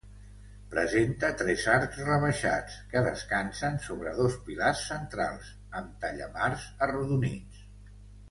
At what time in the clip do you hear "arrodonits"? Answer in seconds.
6.87-7.63